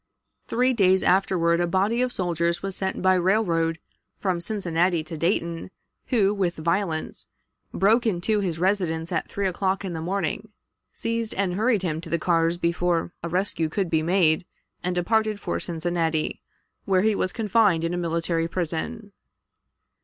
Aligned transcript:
Three 0.47 0.73
days 0.73 1.03
afterward 1.03 1.59
a 1.61 1.67
body 1.67 2.01
of 2.01 2.11
soldiers 2.11 2.63
was 2.63 2.75
sent 2.75 3.03
by 3.03 3.13
railroad 3.13 3.77
from 4.19 4.41
Cincinnati 4.41 5.03
to 5.03 5.15
Dayton, 5.15 5.69
who, 6.07 6.33
with 6.33 6.55
violence, 6.55 7.27
broke 7.71 8.07
into 8.07 8.39
his 8.39 8.57
residence 8.57 9.11
at 9.11 9.29
three 9.29 9.45
o'clock 9.45 9.85
in 9.85 9.93
the 9.93 10.01
morning, 10.01 10.49
seized, 10.91 11.35
and 11.35 11.53
hurried 11.53 11.83
him 11.83 12.01
to 12.01 12.09
the 12.09 12.17
cars 12.17 12.57
before 12.57 13.13
a 13.21 13.29
rescue 13.29 13.69
could 13.69 13.91
be 13.91 14.01
made, 14.01 14.43
and 14.83 14.95
departed 14.95 15.39
for 15.39 15.59
Cincinnati, 15.59 16.41
where 16.85 17.03
he 17.03 17.13
was 17.13 17.31
confined 17.31 17.83
in 17.83 17.93
a 17.93 17.97
military 17.97 18.47
prison. 18.47 19.11